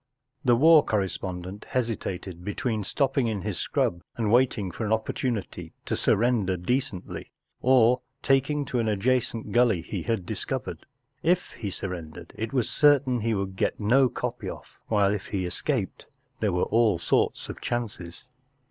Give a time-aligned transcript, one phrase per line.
[0.43, 5.93] The war correspondent hesitated between stopping in his scrub and waiting for an opportunity to
[5.93, 7.29] sur¬ render decently,
[7.61, 10.87] or taking to an adjacent gully he had dis¬ covered,
[11.21, 15.13] If he sur¬ rendered it was cer¬ tain he would get no copy off; while,
[15.13, 16.07] if he escaped,
[16.39, 18.25] there were all sorts of chances.